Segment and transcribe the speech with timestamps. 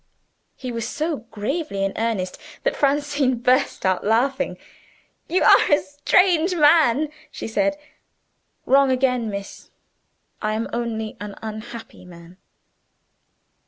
[0.55, 4.57] He was so gravely in earnest that Francine burst out laughing.
[5.29, 7.77] "You are a strange man," she said.
[8.65, 9.69] "Wrong again, miss.
[10.41, 12.37] I am only an unhappy man."